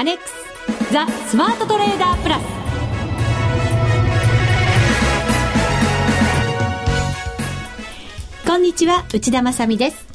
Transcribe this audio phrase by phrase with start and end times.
[0.00, 0.32] アネックス
[0.94, 2.42] ザ・スマートトレーダープラス。
[8.46, 10.06] こんにちは内田まさです。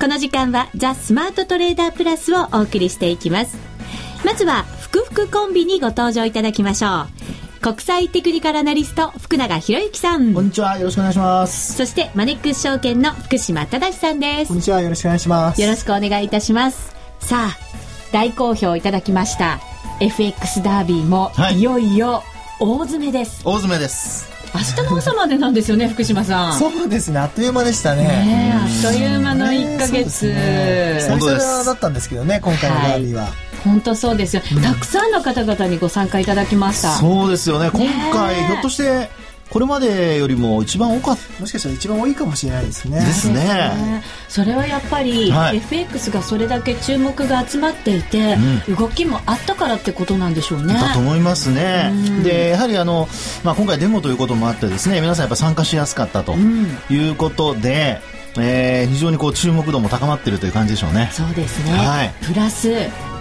[0.00, 3.56] この時間はザ・スマートトレーダープラスをお送りしていきます。
[4.24, 7.60] まずは福福コンビにご登場いただきましょう。
[7.60, 10.34] 国際テクニカルアナリスト福永博之さん。
[10.34, 11.74] こんにちはよろしくお願いします。
[11.74, 14.48] そしてマネックス証券の福島正さんです。
[14.48, 15.62] こんにちはよろしくお願いします。
[15.62, 16.92] よろしくお願いいたします。
[17.20, 17.79] さあ
[18.12, 19.60] 大好評いただきました
[20.00, 22.22] FX ダービーも、はい、いよいよ
[22.62, 23.40] 大詰めです。
[23.42, 24.28] 大詰めです。
[24.54, 26.58] 明日の朝までなんですよね 福島さん。
[26.58, 28.02] そうですねあっという間でしたね。
[28.04, 36.92] ねあっという間の1か月、ね、最初だったんですけどね今回のダービーは、はい本当そうですよ、うん、たくさんの方々にご参加いただきました。
[36.92, 37.70] そうですよね。
[37.70, 39.10] 今回ひょっとして
[39.50, 41.40] これまでよりも一番多かった。
[41.40, 43.00] もしかしたら一番多いかもしれないですね。
[43.00, 44.02] ですね。
[44.28, 48.36] それはやっぱり、はい、FX がそれだけ注目が集まっていて、
[48.68, 50.74] うん、動きもあったからってことなんでしょうね。
[50.74, 53.08] だと思いますね、でやはりあの、
[53.42, 58.00] まあ、今回デモということもあってですね皆さんやっぱ参加しやすかったということで、
[58.36, 61.10] うん、えー、非常にこう注目度も高まっているという感じでしょうね。
[61.12, 62.72] そうですね、はい、プラス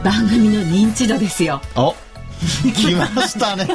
[0.03, 1.61] 番組の認知度ですよ。
[1.75, 1.95] お
[2.73, 3.67] 来ましたね。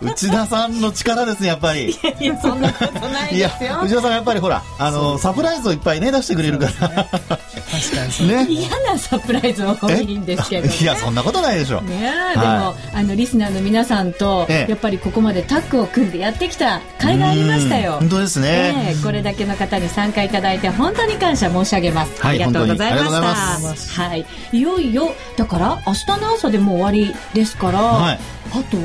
[0.00, 1.90] 内田さんの力ですねやっぱり。
[1.90, 3.80] いやいやそんなことないですよ。
[3.82, 8.46] 内田さんやっぱりほらあのサプライズをいっぱいね出してくれるから、ね、確かにね。
[8.48, 17.96] 嫌なサプライズ多いんですけど、ね、 いやそんなことないでしょね、はい、でもあのリスナーの皆さんと、やっぱりここまでタッグを組んでやってきた甲斐がありましたよ。
[18.00, 23.04] 本当ですね、これだけの方に参加いただいて本当に感謝申し上げます、はい、ありがとうございま
[23.76, 24.02] した。
[24.02, 24.26] はい。
[24.52, 28.76] いよいよだから明日の朝でもう終わりですから、はいあと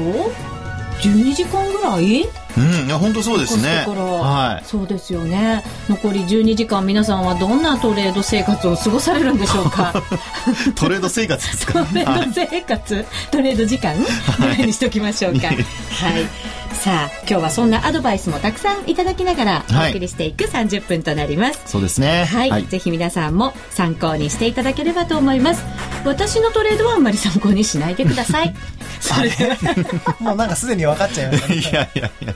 [1.01, 2.27] 12時間ぐらい？
[2.57, 3.85] うん、いや本当そうですね。
[3.87, 4.65] はい。
[4.65, 5.63] そうですよね。
[5.89, 9.93] 残り12時間皆さんはどんなトレード生活を過ごされるんでしょうか？
[10.75, 11.85] トレード生活ですか？
[11.85, 13.95] トレード生活、はい、トレード時間？
[14.37, 15.47] ぐらいにしときましょうか。
[15.47, 15.57] はい。
[16.81, 21.59] さあ今日はそんなアドバイスもたくさんいただきながらお送りしていく30分となります。
[21.59, 22.25] はい、そうですね。
[22.25, 25.63] はい、はい、ぜひ皆さんも参考にしていただければと思います。
[26.05, 28.55] 私のトレードはあんまり参考にしないでください。
[28.99, 29.29] それ
[30.19, 32.31] もうなんかすでに分かっちゃいました、ね、 いやいやいや。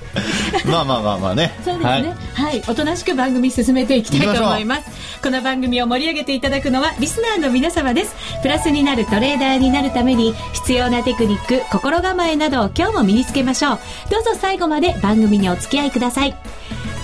[0.65, 1.51] まあまあまあまあね。
[1.63, 4.83] そうですね、はい、はい、おとなしく番組進めていきたいと思います。
[5.23, 8.15] この番組を盛り上げていただくのはリスナーの皆様です。
[8.41, 13.79] プラスになるトレーダーになるために必要なテクニック心構えなどを今日も身につけましょう。
[14.09, 16.35] どうぞ最後まで番組にお付き合いください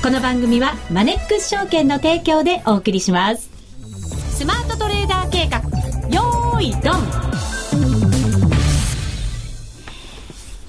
[0.04, 3.50] この番組はマネックス証券の提供でお送りします
[4.32, 5.60] スマートトレーダー計画
[6.10, 7.22] よーいドン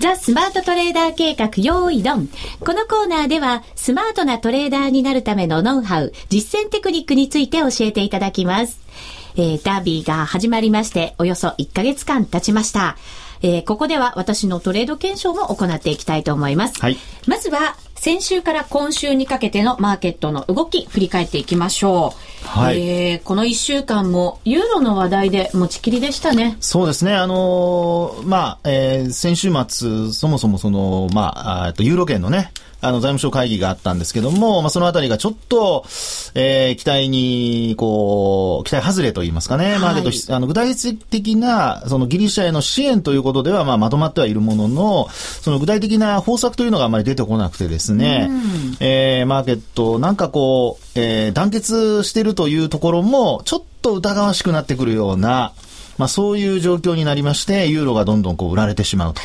[0.03, 2.29] ザ・スマートトレーダー計画用意ドン。
[2.59, 8.81] このコーナーでは、スマートなトレーダーになるためのノウハウ、実践テクニックについて教えていただきます。
[9.37, 12.97] えー、ダービーが始まりまして、およそ1ヶ月間経ちました。
[13.43, 16.81] えー、ここでは私のトレード検証も行っていきたいと思います。
[16.81, 16.97] はい。
[17.27, 22.15] まずは、先週から今週にかけてのマーケットの動き、振り返っていきましょ
[22.45, 22.49] う。
[22.49, 22.81] はい。
[22.81, 26.57] えー、この1週間も、ユーロの話題で持ちきりでしたね。
[26.61, 27.15] そうですね。
[27.15, 32.51] あのー、まあ、えー、先週末、そもそもその、まあ、あとユーロ圏のね、
[32.83, 35.85] あの、財務省会議があったんですけども、まあ、そのあたりがちょっと、
[36.35, 39.73] えー、期待に、こう、期待外れと言いますかね。
[39.73, 55.53] はい、まあ、あの、具体的な、そのギリシャへの支援ということでは、まあ、まとまってはいるものの、その具体的な方策というのがあまり出てこなくてですね、うん、えー、マーケット、なんかこう、えー、団結してるというところも、ちょっと疑わしくなってくるような、
[55.99, 59.21] まあ、そういう状況になりまして、ユーロがどんどんこう売られてしまうと。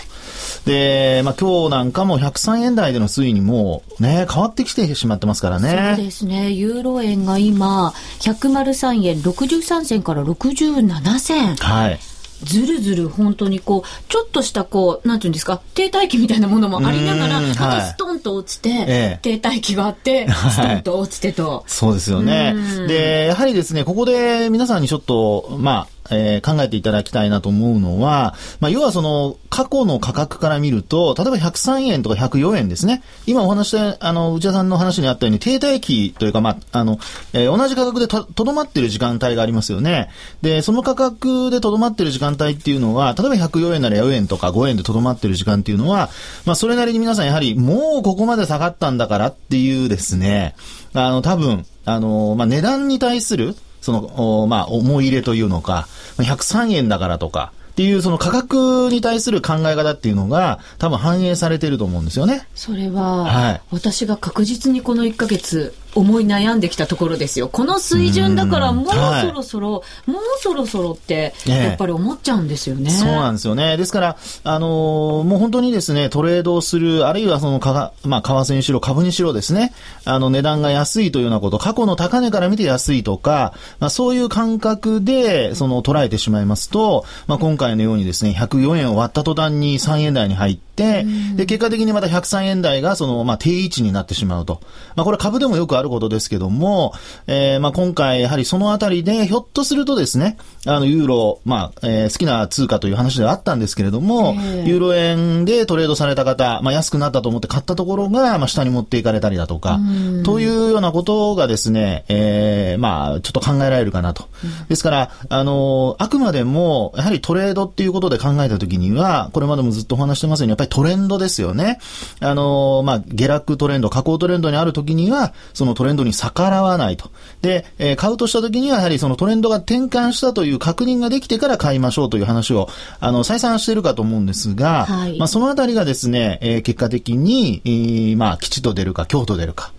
[0.66, 5.96] で、まあ今日なんかも103円台での推移にもね、変わってきてしまってますからね。
[5.96, 6.52] そうですね。
[6.52, 11.56] ユーロ円が今、103円63銭から67銭。
[11.56, 12.00] はい。
[12.44, 21.64] ずるずる本当にこう、ちょっとしたこう、なんていうんですか、停滞期みたいなものもありながら、またストンと落ちて、ええ、停滞期があって、 ストンと落ちてと。
[21.68, 22.56] そうですよね。
[22.88, 33.04] で、やはりですね、ここで皆さんにちょっと、まあ、えー、考えていただきたいなと思うのは、まあ、要はその、過去の価格から見ると、例えば103円とか104円ですね。
[33.26, 37.00] 今お話して、あの、内田さんの話にあったように、停滞期というか、まあ、あの、
[37.34, 40.10] えー、同じ価格でとどまってる時間帯がありますよね。
[40.42, 46.10] で、その価格でとどまってる時間帯っていうのは、例えば104円なら4円とか5円でとどまってる時間っていうのは、
[46.46, 50.56] まあ、それなりに皆さんやはり、もうここまで下がったんだからっていうですね、
[50.94, 55.88] あの、多分、あの、まあ、値段に対する、その、まあ、思い入れというのか、
[56.18, 62.48] 103円だからとか、っていうその価格に対する考え方っていうのが多分反映されてると思うんですよね。
[62.56, 67.50] それは、はい、私が確実にこの1ヶ月思い悩んできたところですよ。
[67.50, 72.92] この水準だからもうそろそろ、はい、もうそろそろって、やっぱり思っちゃうんですよね。
[72.92, 73.78] そうなんですよね。
[73.78, 79.74] ですから、あのー、もう本当にですね、トレードをする、あるいはそのかまあ、為替にしろ、株にしろですね、
[80.06, 94.62] あの、値段が安いというようなこと、過去の高値から見て安いとか、まあ、そういう感覚で、その、捉えてしまいますと、まあ、今回のようにですね、104円を割った途端に3円台に入って、で、結果的にまた103円台が、その、まあ、定位置になってしまうと。
[94.96, 96.94] まあ、これ株でもよくあることですけども、
[97.26, 104.36] えー、まあ、今回、やはりそのあたりで、ひょっとするとですね、あの、ユーロ、まあ、えー、好きな通貨という話ではあったんですけれども、
[104.66, 109.80] ユーロ円でトレードされた方、まあ、安くなったと思って買ったところが、まあ、下に持っていかれたりだとか、
[110.24, 114.26] というようなことがですね、えー、まあ、ちょっと考えられるかなと。
[114.70, 121.80] ですから、あの、あくまでも、やはりトレードっていうことで考えたときには、これまでもずっとお話してますように、やっぱりトレンドですよね。
[122.20, 127.12] あの、まあ、下落トレンド、下降トレンドにあるときには、そのトレンドに逆らわないと。
[127.42, 132.70] で、えー、買うとしたときには、やはりそのトレンドが転換したという確認ができてから買いましょうという話を、
[133.00, 139.72] あの、再三しているかと思うんですが、はい、まあ、そのあたりがですね、えー、結果的に、えー、まあ、吉と出るか、強と出るか。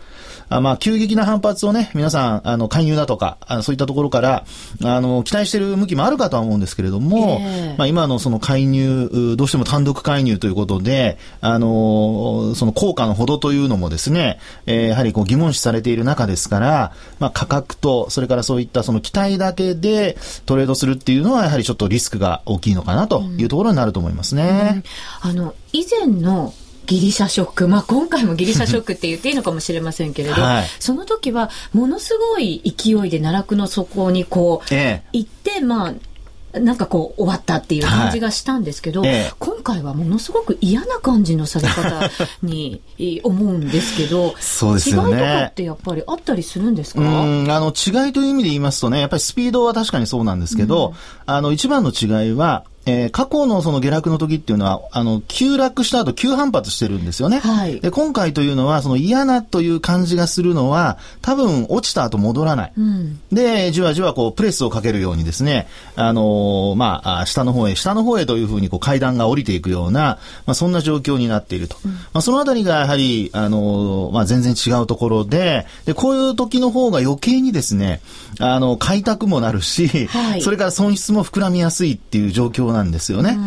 [0.48, 4.44] あまあ、急激な反発をね、皆さん、あの、勧誘だとか、あそういったところから、
[4.82, 20.16] あの、期待している向きもあるかとは思うんですけれども、えー、まあ、今のその介入、どうしても単独介入ということで、あの、その効果のほどというのもですね、えー、やはりこう疑問視されている中ですから、まあ、価格と、それからそういったその期待だけで
[20.46, 24.82] トレードするっていうのは、やはりちょっとリスクが大きいのかなというところになると思いますね。
[25.24, 26.54] うんうん、あの、以前の
[26.88, 39.10] ギリシャショック、まあ、今回もギリシャショックって言っていいのかもしれませんけれど、はい、その時はものすごい勢いで奈落の底にこう、ええ、行って、まあ、なんかこう終わったっていう感じがしたんですけど、はい。
[39.10, 42.10] ええ、今回はものすごく嫌な感じのされ方
[42.42, 42.80] に
[43.22, 45.10] 思うんですけど、 そうですよね。
[45.10, 47.00] 違いとかってやっぱりあったりするんですか？
[47.02, 50.94] あの違いという意味で言いますとね、やっぱりスピードは確かにそうなんですけど、うん、
[51.26, 57.38] あの一番の違いは、えー、過去のその下落の時っていうのは、あの、急落した後急反発してるんですよね。
[57.38, 57.80] はい。
[57.80, 62.72] で、今回というのは、その嫌なという感じがするのは、多分落ちた後戻らない。
[62.78, 71.76] うん、で、じわじわこう、プレスをかけるようにですね、あのー、まあ、下の方へ、下の方へというふうにこう、階段が降りていくような、まあ、そんな状況になっていると。
[71.84, 78.00] うん、まあ、そのあたりがやはり、あのー、まあ、全然違うところで、で、こういう時の方が余計にですね、
[78.40, 83.38] あの、開拓もなるし、はい、それから損失も膨らみやすいっていう状況なんですよね。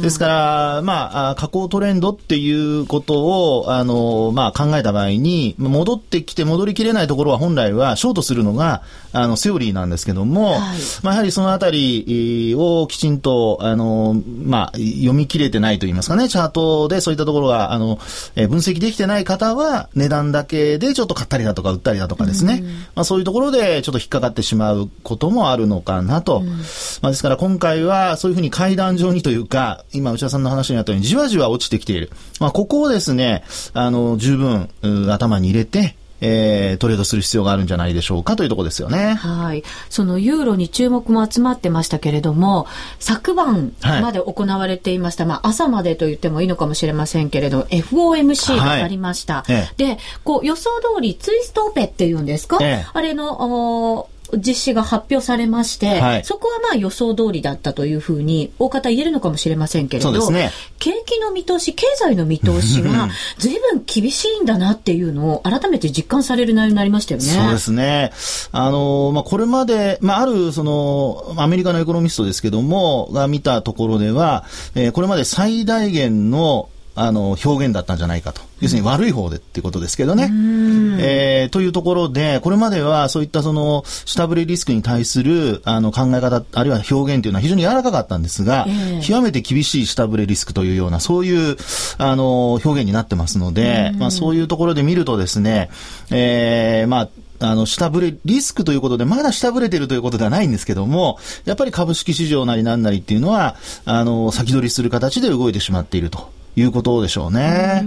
[0.00, 8.82] ですから、まあ、下降トレンドっていうことを、あの、まあ、考えた場合に、戻ってきて戻りきれないところは本来はショートするのが、
[9.12, 10.60] あの、セオリーなんですけども、はい、
[11.02, 17.98] まあ、やはりそのあたりをきちんと、あの、まあ、読み切れてないと言いますかね、チャートでそういったところが、あの、
[18.36, 22.62] え分析できてない方は、値段だけでちょっと買ったりだとか売ったりだとかですね、
[22.94, 26.40] まあ、そういうところでちょっと引っかかってしまうこともあるのかなと。
[27.02, 32.10] まあ、ですから今回はそういうふうに階段状にというか、今内田さんの話にあったようにじわじわ落ちてきている。
[32.38, 33.42] まあ、ここをですね、
[33.74, 34.68] あの、十分、
[35.10, 39.14] 頭に入れて、えー、トレードする必要があるんじゃないでしょうかというところですよね。
[39.14, 39.64] はい。
[39.88, 42.66] そのユーロに注目も集まってましたけれども、
[43.00, 49.42] 昨晩まで行われていました、はい、まあ朝までと言ってもいいのかもしれませんけれど、FOMC がありました。
[49.42, 63.08] はい、で、こう予想通りツイストオペっていうんですか、ええ、あれの、実施が発表されまして、はい、そこはまあ予想通りだったというふうに大方言えるのかもしれませんけれど、ね、景気の見通し、経済の見通しが
[63.38, 67.26] 随分厳しいんだなっていうのを改めて実感される内容になりましたよね。
[67.26, 68.12] そうですね。
[68.52, 74.44] あの、まあ、これまで、まあ、ある、その、アメリカのエコノミストですけども、が見たところでは、
[74.74, 76.68] えー、これまで最大限の
[77.00, 78.42] あの、表現だったんじゃないかと。
[78.60, 80.30] 要するに悪い方でっていうことですけどね。
[81.00, 91.56] えー、というところで、これまではそういったその、下振れリスクに対する、あの、考え方、あるいは表現というのは非常に柔らかかったんですが、えー、極めて厳しい下振れリスクというような、そういう、
[91.96, 95.70] あの、表現になってますので、まあそういうところで見るとですね、
[96.10, 97.08] えー、まあ、
[97.42, 106.39] あの、下振れ、リスクということで、まだ下振れてるということではないんですけども、やっぱり株式市場なりなんなりっていうのは、あの、先取りする形で動いてしまっていると。
[106.60, 107.82] いうことでしょうね。
[107.84, 107.86] う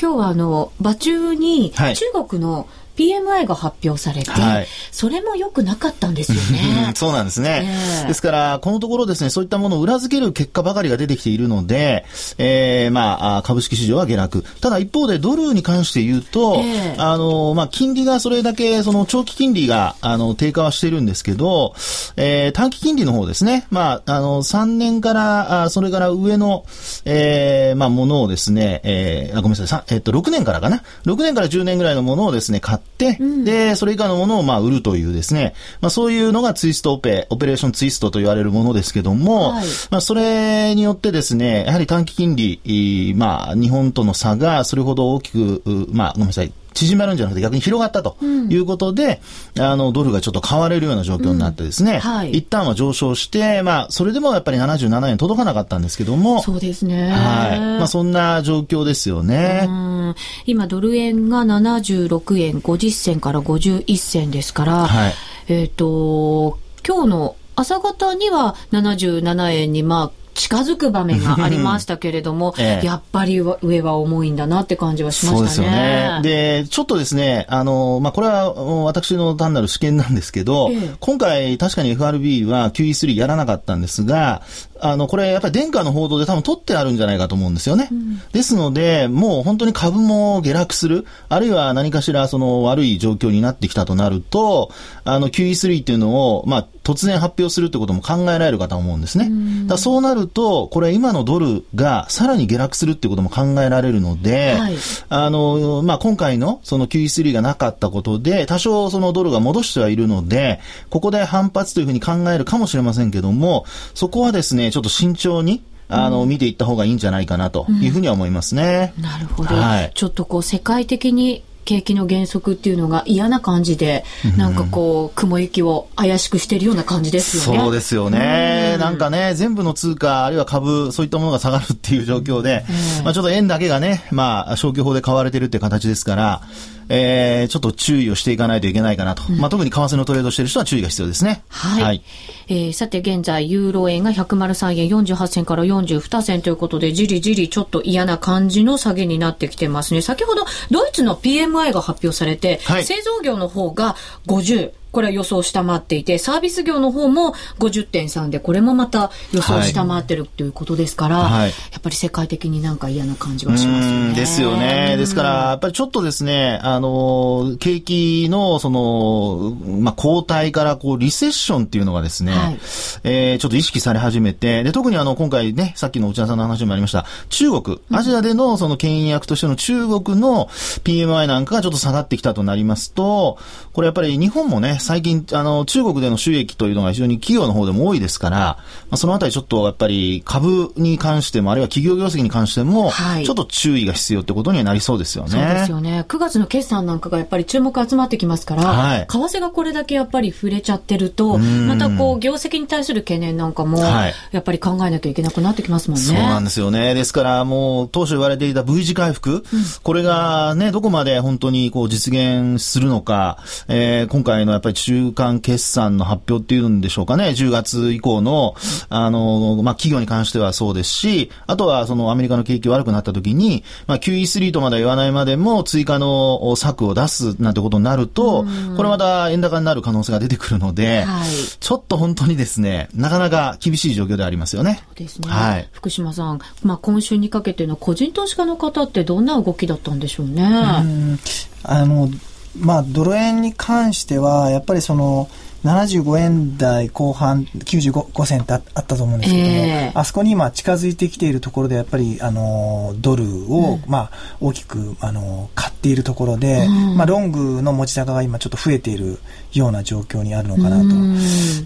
[0.00, 1.94] 今日はあの、場中に中
[2.28, 6.92] 国の、はい PMI が発表されて、はい、それも良くなかったんですよね。
[6.96, 12.04] そうなんですね、えー、ですから、このところですね、そういったものを裏付ける結果ばかりが出てきているので、
[12.38, 14.44] えー、まあ、株式市場は下落。
[14.60, 21.74] ただ一方でドルに関して言うと、えー、あの、まあ、金利がそれだけ、その長期金利が、あの、低下はしているんですけど、
[22.16, 26.64] えー、短期金利の方ですね、まあ、あの、3年から、あそれから上の、
[27.04, 30.82] えー、まあ、ものをですね、えー、あごめんなさい、えっと、6年からかな。
[31.04, 39.64] 6年から10年ぐらいのものをですね、買っって、で、それ以下のものをまあ売るというですね、まあそういうのがツイストオペ、オペレーションツイストと言われるものですけども、はい。
[39.90, 49.20] まあそれによってですね、やはり短期金利、まあ日本との差がそれほど大きく、うまあごめんなさい、縮まるんじゃなくて逆に広がったということで、
[49.58, 57.10] あの、ドルがちょっと買われるような状況になってですね、はい一旦は上昇して、まあ、それでもやっぱり77円届かなかったんですけども、そうですね。
[57.10, 57.60] はい。
[57.60, 59.66] まあ、そんな状況ですよね。
[59.68, 60.14] うん
[60.46, 65.14] 今、ドル円が76円50銭から51銭ですから、はい
[65.48, 76.04] えっ、と、今日の朝方には77円に、まあ、近づく場面がありましたけれども、 ええやっぱり上は重いんだなって感じはしまそうですしたね。
[76.06, 76.22] よね。
[76.22, 84.42] で、ちょっとですね、あの、まあ、これはうん私の単なる試験なんですけど、ええ今回確かに FRB は QE3 やらなかったんですが、
[84.80, 87.88] あの、これやっぱり殿下の報道で多分取ってあるんじゃないかと思うんですよね。
[88.32, 94.70] ですので、もう本当に株も下落する、あるいは何かしらその悪い状況になってきたとなると、
[95.04, 99.24] あの QE3 っていうのを、まあ、突然発表するってことも考えられるかと思うんですね。
[99.24, 104.76] だからそうなると、これ今のドルがさらに下落するってことも考えられるので、はい
[105.08, 113.64] あの、まあ、今回のその QE3 がなかったことで、多少そのドルが戻してはいるので、ここで反発というふうに考えるかもしれませんけども、
[113.94, 118.94] そこはですね、ちょっと慎重に、あの、見ていった方がいいんじゃないかなというふうには思いますね。
[118.98, 119.92] なるほど、はい。
[119.94, 124.04] ちょっとこう世界的に景気の減速っていうのが嫌な感じで、
[124.36, 127.60] なんかこう雲行きを怪しくしてるような感じですよね。
[127.60, 128.76] そうですよね。
[128.78, 132.64] なんかね、全部の通貨、あるいは株、そういったものが下がるっていう状況で、
[133.02, 136.42] まあちょっと円だけがね、まあ消去法で買われてるっていう形ですから、
[136.88, 139.30] えー、ちょっと注意をしていかないといけないかなと。
[139.32, 141.42] まあ特に為替のトレードしてる人は注意が必要ですね。
[141.48, 142.02] はい。
[142.48, 150.02] えーさて現在、ユーロ円が103円48銭から42銭ということで、じりじりちょっと嫌な感じの下げになってきてますね。
[150.02, 161.50] 先ほど、ドイツの PMI が発表されて、はい製造業の方が50、これは予想を下回っていて、サービス業の方も50.3で、これもまた予想を下回ってるということですから、はい。
[161.50, 164.06] やっぱり世界的になんか嫌な感じがしますよね。
[164.08, 164.96] うんですよね。
[164.96, 172.58] ですから、やっぱりちょっとですね、あの、景気の、その、まあ、後退から、こう、リセッションっていうのがですね、はい。
[173.04, 180.48] えーちょっと意識され始めて、で、特にあの、今回ね、さっきの内田さんの話にもありました、中国、アジアでの、その、牽引役としての中国の
[180.84, 183.38] PMI なんかがちょっと下がってきたとなりますと、
[183.72, 188.58] これやっぱり日本もね、最近、あの、中国での収益というのが非常に企業の方でも多いですから、ま
[188.92, 195.30] あ、そのあたりちょっとやっぱり株に関しても、あるいは企業業績に関しても、はいちょっと注意が必要ってことにはなりそうですよね。
[195.30, 196.04] そうですよね。
[196.06, 206.04] 9月の決算なんかがやっぱり注目集まってきますから、はい為替がこれだけやっぱり触れちゃってると、またこう、業績に対する懸念なんかも、はいやっぱり考えなきゃいけなくなってきますもんね。
[206.04, 206.94] そうなんですよね。
[206.94, 209.44] ですからもう当初言われていた V 字回復、
[209.82, 213.38] これがね、どこまで本当にこう実現するのか、
[213.68, 218.54] えー今回のやっぱり中間決算の発表っていうんでしょうかね、10月以降の、
[218.88, 228.44] あの、まあ、企業に関してはそうですし、あとはそのアメリカの景気悪くなった時に、まあ、QE3 とまでは言わないまでも追加の策を出すなんてことになると、
[228.76, 231.28] これまた円高になる可能性が出てくるので、はい
[231.60, 234.82] ちょっと本当にですね、なかなか厳しい状況ではありますよね。
[234.86, 235.28] そうですね。
[235.28, 240.42] はい福島さん、まあ今週にかけての個人投資家の方ってどんな動きだったんでしょうね。
[240.42, 240.46] う
[240.84, 241.18] ん
[241.64, 242.08] あの、
[242.58, 245.28] まあ、ドル円に関しては、やっぱりその、
[245.64, 249.92] 75円台後半95銭ってああったと思うんですけども、ええ。
[249.94, 259.18] あそこに今近づいてきているところでやっぱりあのドルを、まあ、大きくあの買っているところで、まあ、ロングの持ち高が今ちょっと増えている
[259.54, 260.84] ような状況にあるのかなと。
[260.84, 261.18] うん。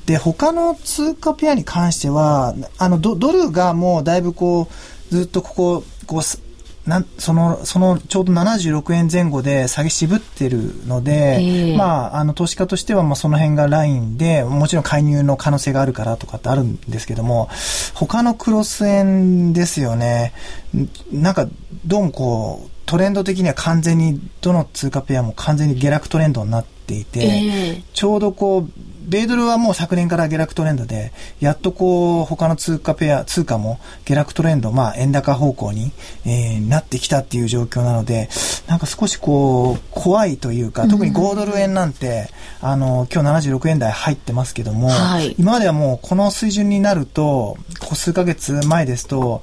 [0.06, 4.68] で他の通貨ペアに関してはあのドドルがもうだいぶこ
[5.10, 6.40] うずっとこここうす
[6.88, 11.76] なんそのそのちょうど76円前後で下げ渋ってるので、ええ。
[11.76, 17.50] まあ、あの投資家としてはまあその辺がラインでもちろん介入の可能性があるからとかってあるんですけども
[17.94, 20.32] 他のクロス円ですよね。
[20.74, 21.46] んなんか
[21.84, 27.82] どうもこうトレンド的には完全にどの通貨ペアも完全に下落トレンドになっていて、ええ。
[27.92, 28.70] ちょうどこう、
[29.08, 35.92] 米ドルはもう昨年から下落トレンドで、やっとこう、他の通貨ペア、通貨も下落トレンド、まあ、円高方向に、
[36.26, 38.28] えーなってきたっていう状況なので、
[38.66, 42.28] なんか少しこう、怖いというか、特に5ドル円なんて、
[42.60, 45.34] あの、今日76円台入ってますけども、はい。
[45.38, 49.42] 今まではもうこの水準になると、ここ数ヶ月前ですと、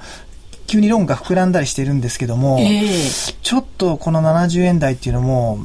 [0.67, 2.89] 急にロングが膨らんだりしてるんですけども、ええ。
[3.41, 5.60] ちょっとこの70円台っていうのも、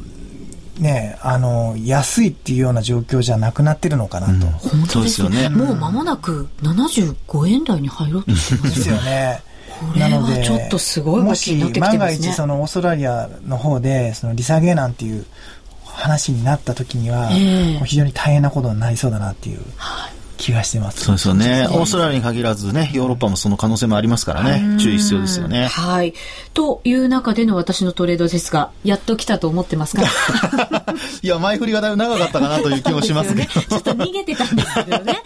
[0.79, 4.47] ね、あの、安いっていうような状況じゃなくなってるのかなと。
[4.47, 5.37] 本当ですよね。
[5.37, 5.49] そうですよね。
[5.49, 9.41] もう間もなく75円台に入ろうとしてますですよね。
[9.81, 15.25] これはちょっとすごいもし万が一そのオーストラリアの方でその利下げなんていう
[15.83, 19.61] 話になった時には、非常に大変なことになりそうだなっていう
[20.41, 21.05] 気がしてます。
[21.05, 21.67] そうですよね。
[21.69, 25.67] オーストラリアに限らずね、ヨーロッパもその可能性もありますからね、注意必要ですよね。
[25.67, 26.13] はい。
[26.53, 30.03] という中での私のトレードですが、やっと来たと思ってますか？
[31.21, 35.21] いや、前振りがだいぶ長かったかなという気もしますけねちょっと逃げてたんですけどね。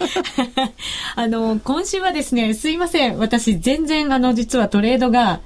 [1.16, 3.18] あの、今週はですね、すいません。
[3.18, 5.40] 私、全然、あの、実はトレードが、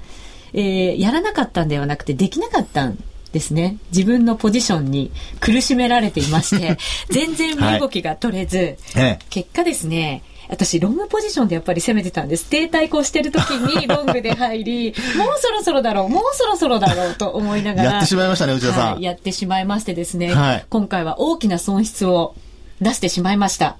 [0.53, 2.97] えーやらなかったんではなくて、できなかったん
[3.31, 3.77] ですね。
[3.91, 6.77] 自分のポジションに苦しめられていまして、
[7.09, 12.45] 全然身動きが取れず、ええ結果ですね、私、ロングポジションでやっぱり攻めてたんです。
[12.45, 17.91] 停滞こうしてる時に ロングで入り、もうそろそろだろう、もうそろそろだろうと思いながら。
[17.91, 22.35] やってしまいましたね内田さんはいやってしまいましてですね、はい今回は大きな損失を
[22.81, 23.77] 出してしまいました。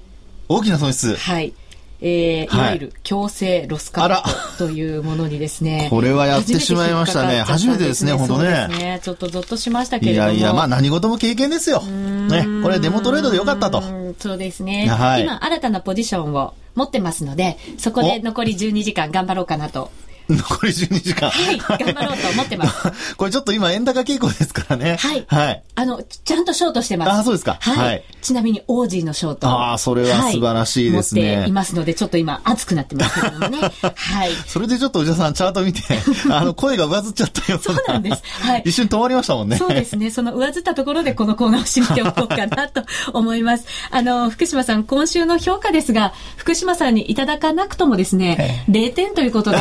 [0.48, 1.16] 大きな損失。
[1.16, 1.54] はい。
[2.02, 5.88] えーはいいわゆる強制ロスカットというものにですね。
[5.92, 9.00] これはやってしまいましたね初めてですね本当ねそうですね。
[9.04, 10.30] ちょっとゾッとしましたけれども。
[10.30, 11.82] いやいや、まあ何事も経験ですよ。
[11.82, 12.46] ね。
[12.64, 13.82] これデモトレードでよかったとう。
[13.82, 14.88] んそうですね。
[14.88, 19.92] はい今、新たなポジションを持ってますので、そこで残り12時間頑張ろうかなと。
[20.30, 21.30] 残り12時間。
[21.30, 23.16] はい、頑張ろうと思ってます。
[23.18, 24.98] これちょっと今円高傾向ですからね。
[25.00, 25.26] はい。
[25.28, 25.64] はい。
[25.76, 27.12] あの、ちゃんとショートしてます。
[27.12, 27.78] あそうですかはい。
[27.78, 29.48] はいちなみに、オージーのショート。
[29.48, 33.60] あーそれは素晴らしいですねは持っていますので、ちょっと今、熱くなってますけどもね。
[33.82, 34.32] はい。
[34.46, 35.82] それでちょっと内田さんチャート見て、
[36.30, 39.58] あの声が上ずっちゃったようそうなんですはい一瞬止まりましたもんね。
[39.58, 40.12] そうですね。
[40.12, 43.66] その上ずったところでこのコーナーを締めておこうかなと思います。
[43.90, 49.58] あの、福島さん、今週の評価ですが、福島さんにいただかなくともですね、0点ということで、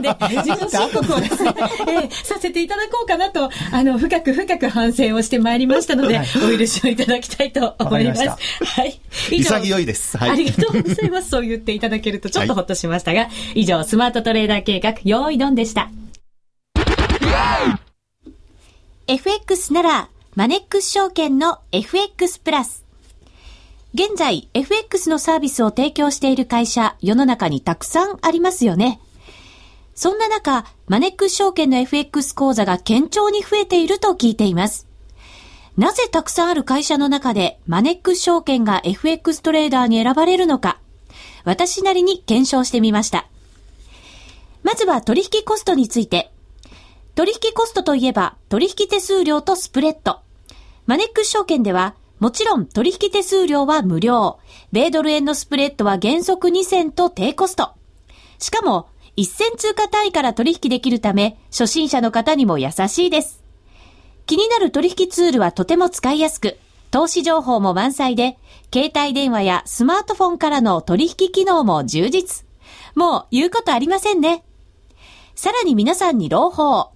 [0.00, 8.26] で、自分申告をですね、えーさせていただこうかなと、あの、深く深く反省をしてまいりましたので、はいお許しをいただきたいと思います。
[8.26, 9.00] わかりはい。
[9.30, 11.30] 以上潔いですはいありがとうございます。
[11.30, 15.90] そう言っていただけるとちょっとほっとしましたが、以上、スマートトレーダー計画、用意ドンでした。
[19.06, 22.84] FX なら、マネックス証券の FX プラス。
[23.92, 28.98] 現在、FX のサービスを提供している会社、世の中にたくさんありますよね。
[29.94, 34.88] そんな中、マネックス証券の FX 講座が堅調に増えていると聞いています。
[35.76, 40.78] なぜたくさんある会社の中で、マネックス証券が FX トレーダーに選ばれるのか、
[41.44, 43.26] 私なりに検証してみました。
[44.62, 46.32] まずは取引コストについて、
[47.14, 50.20] 取引コストといえば、取引手数料とスプレッド。
[50.86, 54.38] マネックス証券では、もちろん取引手数料は無料。
[54.72, 57.72] 米ドル円のスプレッドは原則2銭と低コスト。
[58.38, 63.42] しかも、1銭通貨単位から取引できるため、初心者の方にも優しいです。
[64.26, 66.58] 気になる取引ツールはとても使いやすく、
[66.90, 68.38] 投資情報も満載で、
[68.72, 72.46] 携帯電話やスマートフォンからの取引機能も充実。
[72.94, 74.44] もう言うことありませんね。
[75.34, 76.90] さらに皆さんに朗報。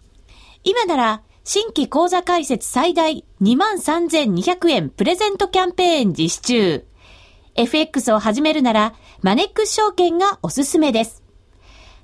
[0.64, 6.84] 今なら、新規口座開設最大23,200円プレゼントキャンペーン実施中。
[7.54, 11.17] FX を始めるなら、マネックス証券がおすすめです。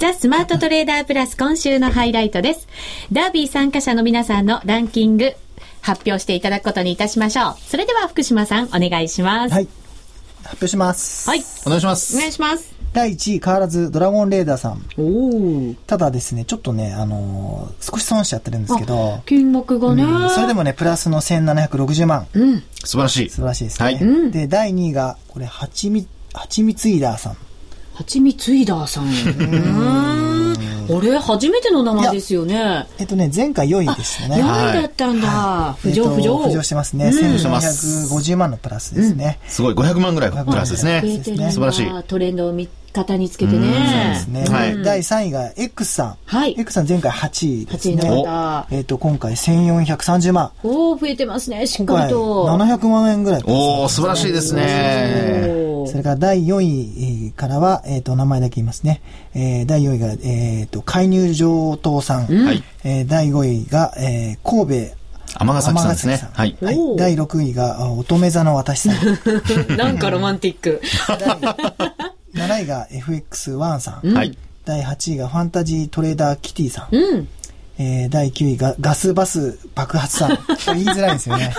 [0.00, 2.66] ザ・スマートトレーダープラス今週のハイライトです。
[3.12, 5.34] ダービー参加者の皆さんのランキング
[5.82, 7.56] 発表していただくことにいたしましょう。
[7.60, 9.52] それでは福島さんお願いします。
[9.52, 9.68] はい。
[10.42, 11.28] 発表します。
[11.28, 11.42] はい。
[11.66, 12.16] お願いします。
[12.16, 12.74] お願いします。
[12.94, 14.82] 第1位変わらずドラゴンレーダーさん。
[14.96, 15.02] お
[15.70, 15.74] お。
[15.86, 22.26] ただですね、ちょっとね、あのー少し損しちゃってるんですけど、金額がね、うんそれでもね、プラスの1760万。
[22.32, 22.62] うん。
[22.84, 23.28] 素晴らしい。
[23.28, 23.84] 素晴らしいですね。
[23.84, 27.36] はいで、第2位が、これ、はちみ、はちみつイダーさん。
[28.00, 29.04] はちみついだーさん。
[29.04, 30.96] うーん。
[30.96, 32.86] あれ、初めての名前ですよね。
[32.98, 34.42] えっとね、前回4位でしたね。
[34.42, 35.76] 4位だったんだ。
[35.82, 36.36] 浮上えっと浮上。
[36.38, 37.12] 浮上してますね。
[37.12, 39.38] してます1450万のプラスですね。
[39.46, 41.02] すごい、500万ぐらいプラスですね。
[41.50, 42.02] 素晴らしい。
[42.04, 44.26] トレンドを味方につけてそうでねす。
[44.28, 44.44] ね。
[44.44, 46.16] はい第3位が X さん。
[46.26, 46.54] はい。
[46.58, 48.10] X さん前回8位です8位のね。
[48.22, 48.66] 方。
[48.70, 50.52] えっと、今回1430万。
[50.62, 52.46] おお増えてますね、しっかりと。
[52.46, 54.62] 700万円ぐらいプラスおー、素晴らしいですね。
[55.46, 55.50] おー
[55.82, 59.00] おーそれから第4位からは、えっ、と、お名前だけ言いますね。
[59.34, 62.26] えー第4位が、えっ、と、介入上等さん。
[62.26, 62.62] はい。
[62.84, 65.00] えー第5位が、えー神戸
[65.38, 68.96] 尼崎さんですねはいはいおー第6位が、あ乙女座の私さん。
[69.76, 70.80] なんかロマンティック。
[72.50, 74.12] 7位が FX1 さん。
[74.12, 74.36] はい。
[74.64, 76.94] 第8位がファンタジートレーダーキティさん。
[76.94, 77.28] うん。
[77.78, 80.38] えー第9位がガスバス爆発さん。
[80.74, 81.54] 言いづらいんですよね。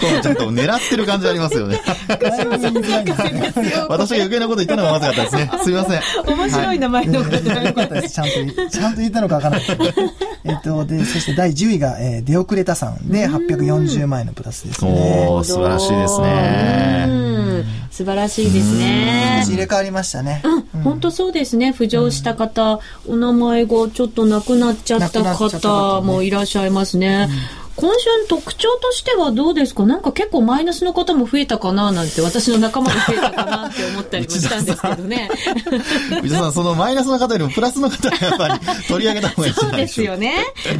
[0.00, 1.80] このちょっと狙ってる感じありますよね。
[2.08, 3.52] だいぶ言いづらいんですよね。
[3.88, 5.50] 私が余計なこと言ったのがまずかったですね。
[5.62, 6.36] すみません。
[6.36, 8.14] 面白い名前の方がよかったです。
[8.14, 9.92] ちゃんとちゃんと言ったのかわからないですけど。
[10.44, 14.90] えっと、で、そして第10位が、えー出遅れたさんで840万円のプラスですね。
[15.28, 17.31] おー、素晴らしいですうね。
[17.62, 17.66] ん。
[17.90, 19.44] 素晴らしいですね。
[19.46, 20.42] 入れ替わりましたね。
[20.44, 21.74] うん、本当そうですね。
[21.76, 27.28] 浮上した方、お名前がちょっとなくなっちゃった方もいらっしゃいますね。
[27.74, 29.86] 今週の特徴としてはどうですか？
[29.86, 35.30] なんか結構マイナスの方も増えたかななんて、私の仲間が増えたかなって思ったりもしたんですけどね。
[36.20, 39.88] 藤田さん、そのマイナスの方よりもプラスの方はやっぱり取り上げた方がいいそうで。
[39.88, 40.34] すよね。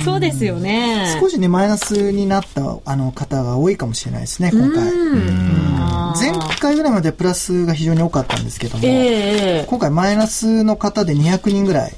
[0.05, 1.19] そうですよね。
[1.19, 4.83] 少しね、マイナスになったあの方が多いかもしれないですね、今回。
[4.83, 5.62] あー
[6.19, 9.67] 前回ぐらいまでプラスが非常に多かったんですけども、ええええ。
[9.69, 11.95] 今回マイナスの方で200人ぐらい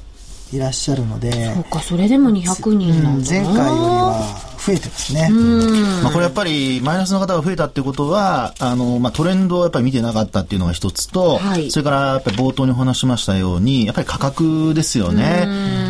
[0.53, 3.43] いらっしゃるので、そうか、それでも200人なんだな。
[3.43, 5.27] 前回よりは増えてますね。
[5.31, 6.03] うん。
[6.03, 15.47] まあこれやっぱりマイナスの方が増えたっていうことは、あの、まあトレンドをやっぱり見てなかったっていうのが一つと、はいそれからやっぱり冒頭にお話ししましたように、やっぱり価格ですよね。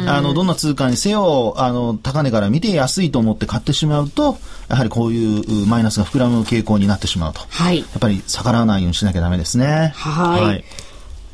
[0.08, 4.38] あの、どんな通貨にせよ、あの、高値から見て安いと思って買ってしまうと、
[4.70, 7.41] やはりこういううマイナスが膨らむ傾向になってしまうと。
[7.50, 7.80] はい。
[7.80, 9.94] やっぱり逆らわないようにしなきゃダメですね。
[9.96, 10.63] はい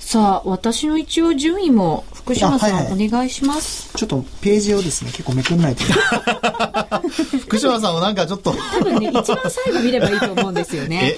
[0.02, 3.92] さあ、私の一応順位も福島さん、あはいはいお願いします。
[3.96, 5.84] ちょっとページをですね、結構めくんないと。
[7.42, 11.16] 福島さんもなんかちょっと、多分ね、一番最後見ればいいと思うんですよね。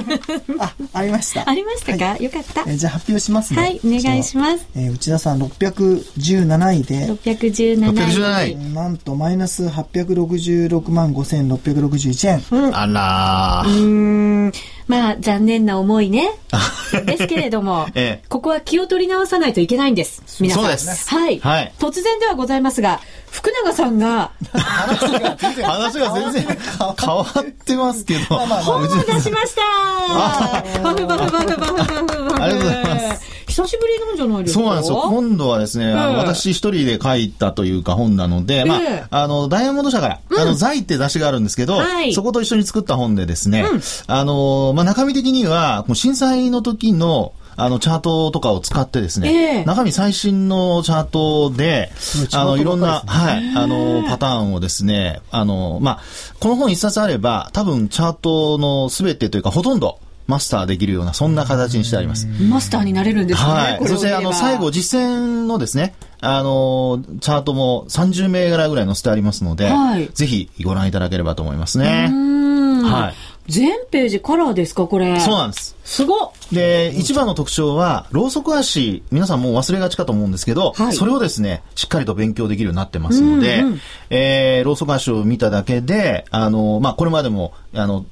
[0.58, 1.48] あ、ありました。
[1.48, 2.62] ありましたか、よかった。
[2.62, 3.60] えーじゃあ発表しますね。
[3.60, 4.66] はい、お願いします。
[4.74, 8.74] えー内田さん617位で、617 617位。
[8.74, 12.74] なんとマイナス866万5661円。
[12.74, 14.52] あらうん、
[14.86, 16.30] まあ、残念な思いね。
[17.06, 20.22] ですけれども、ええここは気を取り直さないといけないんです。
[20.46, 20.64] 皆さん。
[20.64, 21.08] そうです。
[21.10, 21.38] はい。
[21.40, 21.72] はい。
[21.78, 26.58] 突然ではございますが、福永さんが、話が全然
[26.98, 28.36] 変わってますけど。
[28.36, 30.82] 本を出しました。
[30.82, 32.42] バフバフバフバフバフバフ。
[32.42, 33.36] ありがとうございます。
[33.46, 35.02] 久しぶりなんじゃないですかそうなんですよ。
[35.08, 42.12] 今度はですね、あのええ私一人で書いたというか本なので、まええあ、あの、ダイヤモンド社から、あの、財って雑誌があるんですけど、はい。
[42.12, 43.64] そこと一緒に作った本でですね、
[44.06, 51.90] あの、まあ、中身的には、震災の時の、あの、チャートとかを使ってですね、ええ中身最新のチャートで
[52.32, 56.00] あの、いろんな、はい、あの、パターンをですね、あの、まあ、
[56.38, 62.26] この本一冊あれば、多分チャートのすべてというか、ほとんど、マスターできるような、そんな形にしてあります。
[62.26, 63.48] マスターになれるんですね。
[63.48, 63.86] はい。
[63.86, 72.08] そして、あの、最後、実践のですね、あの、チャートも30銘柄ぐらい載せてありますので、はいぜひご覧いただければと思いますね。
[72.10, 72.82] うん。
[72.82, 73.14] はい。
[73.48, 75.20] 全ページカラーですか、これ？
[75.20, 75.76] そうなんです。
[75.84, 83.80] すごっで、一番の特徴は、ローソク足、皆さんもう忘れがちかと思うんですけど、はいそれをですね、しっかりと勉強できるようになってますので、うんうん
[84.10, 88.04] えー、ローソク足を見ただけで、あの、まあ、これまでも、あの、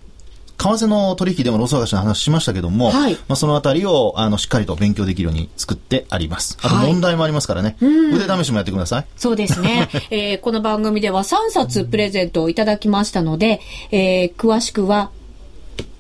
[0.57, 6.59] 為替の取引でもローソク足の話しましたけども、はいまあ、そのあたりを、あの、しっかりと勉強できるように作ってあります。
[6.63, 9.07] あとはい問題もありますからね、腕試しもやってください。
[9.17, 9.89] そうですね。
[10.11, 15.11] えーこの番組では3冊プレゼントをいただきましたので、えー詳しくは、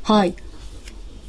[0.05, 0.35] はい。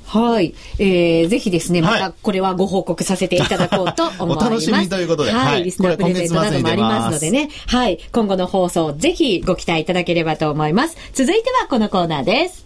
[0.05, 0.53] はい。
[0.77, 4.47] えーぜひですね、またはいこれはご報告させていただこうと思います。
[4.47, 5.45] お楽しみということではい。
[5.45, 7.49] はいリスナープレゼントなどもありますのでね。
[7.67, 7.99] はい。
[8.11, 10.95] 今後の放送、ぜひご期待いただければと思います。
[11.13, 12.65] 続いてはこのコーナーです。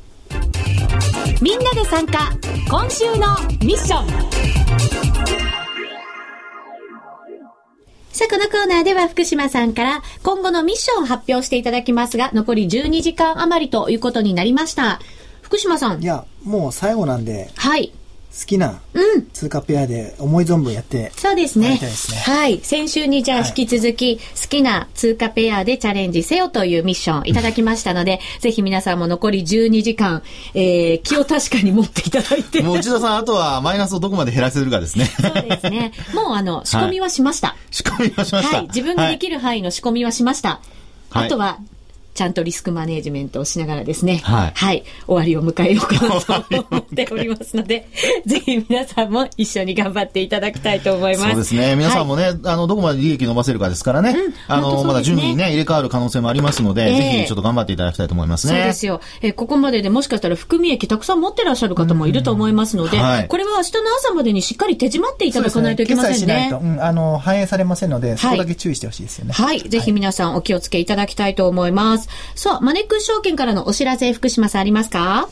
[1.41, 2.31] みんなで参加、
[2.69, 3.27] 今週の
[3.63, 4.39] ミッション。
[8.11, 14.99] さあ、このコーナーでは福島さんから今後のミッションを発表していただきますが、残り12時間余りということになりました。
[15.49, 16.05] 福島さんい。
[16.05, 17.91] や、もう最後なんで、はい。
[18.31, 19.27] 好きなうん。
[19.31, 21.69] 通貨ペアで思い存分やって、そうですね。
[21.69, 22.59] やりたいですねはい。
[22.59, 30.21] 先週にじゃあはい引き続き、好きな通貨ペアでチャレンジせよというミッションいただきましたので、ぜひ皆さんも残り12時間、
[30.53, 32.61] えー、気を確かに持っていただいて。
[32.61, 35.05] もう内田さん、あとはマイナスをどこまで減らせるかですね。
[35.05, 35.93] そうですね。
[36.13, 37.55] もうあの、仕込みはしました。
[37.71, 38.57] 仕込みはしました。
[38.57, 38.67] はい。
[38.67, 40.49] 自分ができる範囲の仕込みはしました。
[40.49, 40.79] はい
[41.11, 41.57] あとは、
[42.19, 47.87] ちゃんとリスクマネジメントをしながらですね、はいはい、終わりを迎えようかなと思っておりますので、
[48.27, 51.29] ぜひ皆さんも一緒に頑張っていただきたいと思います。
[51.29, 51.77] そうですね。
[51.77, 54.09] 皆さんもはいね、あの、どこまで利益伸ばせるかですからね。
[54.09, 58.53] うですねまだ準備にね、入れ替わる可能性もありますので、ええぜひちょっと頑張っていただきたいと思いますね。
[58.53, 58.99] そうですよ。
[59.21, 66.17] えーここまででもしかしたら含み益たくさん持ってらっしゃる方もいると思いますので、うんはいこれは明日の朝までにしっかり手締まっていただかないといけませんね。
[66.17, 69.33] しないと、うん、あの、反映されませんので、そこだけ注意してほしいですよね。
[69.33, 69.61] はい。
[69.61, 72.08] ぜひ皆さんお気をつけいただきたいと思います。
[72.35, 75.29] さあ、マネックス証券からのお知らせ、福島さんありますか？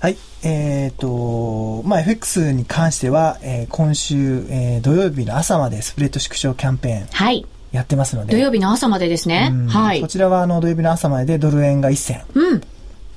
[0.00, 0.16] はい。
[0.44, 7.44] えっ、と、まあ、FX に関しては、えー今週、えー土曜日の朝までスプレッド縮小キャンペーンはい。
[7.72, 8.32] やってますので。
[8.32, 9.66] 土曜日の朝までですねうん。
[9.68, 10.08] はいこ。
[10.08, 12.22] ちらは、あの、土曜日の朝まででドル円が1銭。
[12.34, 12.62] うん。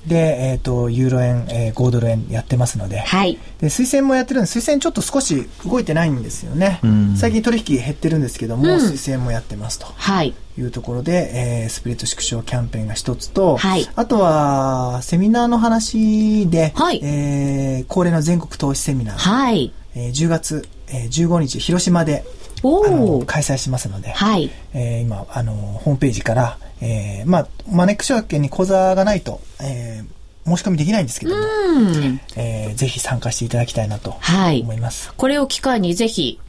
[0.05, 2.99] で、えっ、と、ユーロ円、えー5ドル円やってますので。
[2.99, 3.37] はい。
[3.59, 4.53] で、水線もやってるんです。
[4.53, 6.79] 水線ちょっと少し動いてないんですよね。
[6.85, 9.85] ん最近取引減ってるんですけども、うん水線もやってますと。
[9.95, 10.33] はい。
[10.57, 19.71] いうところで、えースプレッド縮小キャンペーンが一つと、はいあとは、セミナーの話で、はいえー恒例の全国投資セミナー、はい。
[19.95, 22.23] えー10月、えー15日、広島で、
[22.63, 23.23] あお。
[23.25, 24.49] 開催しますので、はい。
[24.73, 32.19] えー今、あの、ホームページから、えーまあ、マネック証券に口座がないと、えー申し込みできないんですけども、うん。
[32.35, 35.13] えーぜひ参加していただきたいなとはい思います。
[35.15, 36.39] これを機会にぜひ、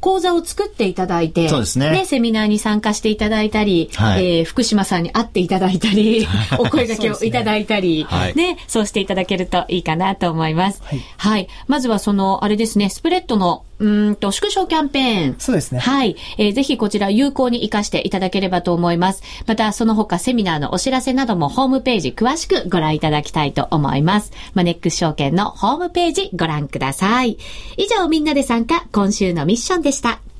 [0.00, 6.26] 講座を作っていただいて、そうですねセミナーに参加していただいたり、はいえー福島さんに会っていただいたり、
[6.58, 10.82] お声掛けをいただいたり、はいね、そうしていただけるといいかなと思います。
[10.82, 11.48] はいはい。
[11.68, 15.36] まずはその、あれですね、スプレッドの、うーんと、縮小キャンペーン。
[15.38, 15.80] そうですね。
[15.80, 16.16] はい。
[16.38, 19.22] えーぜひこちら有効に活かしていただければと思います。
[19.46, 24.32] また、その他セミナーのお知らせなどもホームページ詳しくご覧いただきたいと思います。
[24.54, 27.38] マネックス証券のホームページご覧ください。
[27.76, 30.31] 以上、みんなで参加、今週のミッションでした。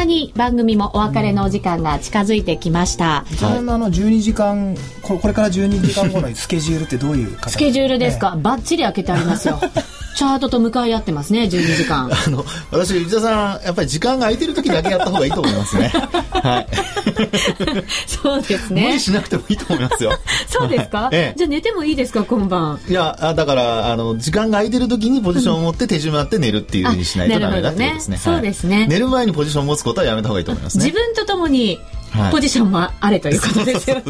[0.00, 3.24] 間に番組もお別れのお時間が近づいてきました。
[3.36, 7.50] ちなみにあの、12時間、ここれから12時間後のスケジュールってどういう形？
[7.52, 9.58] スケジュールですか、バッチリ開けてありますよ。
[10.16, 12.10] チャートと向かい合ってますね、12時間。
[12.26, 15.92] あの、私、内田さん、やっぱり時間が空いてる時だけやった方がいいと思いますね。
[16.30, 16.66] はい。
[18.06, 19.00] そうですね無理。
[19.00, 20.12] しなくてもいいと思いますよ。
[20.46, 22.80] そうですか、はいええじゃあ寝てもいいですか、今晩。
[22.88, 28.16] いや、あだから、あの、時間が空いてる時にポジションを持って手順まって寝るっていうふうにしないとダメだってことですね。
[28.16, 30.84] ねそうですねはい寝る前にポジションを持つことはやめた方がいいと思いますね。
[30.84, 31.78] 自分とともに
[32.10, 34.02] はいポジションもあれということですよね。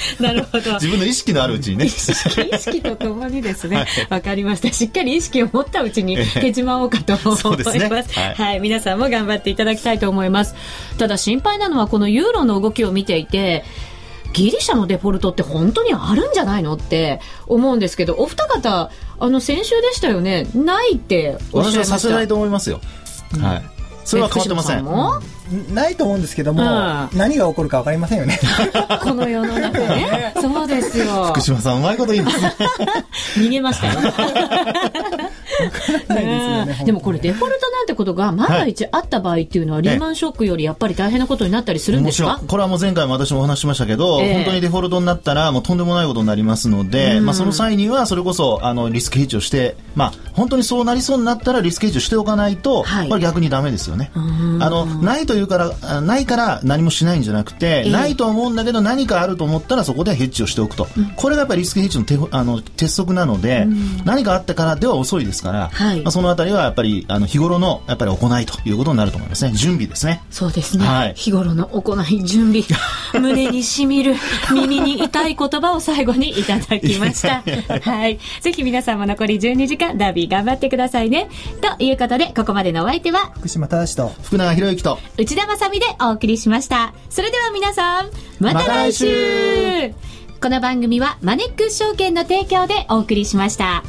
[0.20, 0.74] なるほど。
[0.74, 1.86] 自分の意識のあるうちにね。
[1.86, 4.72] 意識意識とともにですね、わ、かりました。
[4.72, 7.78] しっかり意識を持ったうちに手締まおうかと思います。
[7.78, 10.54] ねは、はいい皆さんも頑張っていただきたいと思います。
[10.98, 13.64] ただ心配なのはこのユーロの動きを見ていて、
[14.32, 21.92] ギリシャのデフォルトって本当にあるんじゃないのって思うんですけど、お二方、あの先週でしたよね、ないっておっしゃいました。
[21.92, 22.80] 私はさせないと思いますよ。
[23.40, 23.75] はい。
[24.06, 25.74] それは変わってません。
[25.74, 26.66] ないと思うんですけども、う
[27.14, 28.38] ん何が起こるか分かりませんよね。
[29.02, 30.32] この世の中ね。
[30.40, 31.24] そうですよ。
[31.26, 32.54] 福島さん、うまいこと言いますね。
[33.36, 34.12] 逃げましたよ。
[35.60, 42.40] ないですよねうんでもこれデフォルトなんてことが万が一あった場合っていうのはリーマンショックよりやっぱり大変なことになったりするんですか？
[42.46, 44.34] これはもう前回も私もお話ししましたけど、ええ。
[44.34, 53.08] 本当にデフォルトになったら、もうとんでもないことになりますので、まあその際には、それこそ、あの、リスクヘッジをして、まあ、本当にそうなりそうになったら、リスクヘッジをしておかないと、はい。
[53.08, 54.10] これ逆にダメですよね。
[54.14, 54.18] あ
[54.70, 57.90] の、ないというから、あないから何もしないんじゃなくて、ええ。
[57.90, 60.86] ないと思うんだけど、何かあると思ったら、そこでヘッジをしておくと。
[61.16, 63.66] これがやっぱりリスクヘッジの手あの鉄則なので、
[64.04, 69.52] 何かあってからでは遅いですから、はいまあ、そのあたりはやっぱり、あの、日頃の、やっぱり行いということになると思いますね。
[69.52, 70.22] 準備ですね。
[70.30, 72.64] そうですね、はい日頃の行い、準備、
[73.20, 74.14] 胸にしみる、
[74.52, 77.42] 耳に痛い言葉を最後にいただきました。
[77.90, 78.18] はい。
[78.40, 81.28] ぜひ皆さんも残り12時間、ダービー頑張ってくださいね。
[81.60, 84.12] ということで、ここまでのお相手は、福島正と。
[84.22, 86.92] 福永博之と、内田まさみでお送りしました。
[87.08, 93.82] それでは皆さん、また来週また来この番組はマネックス証券の提供でお送りしました。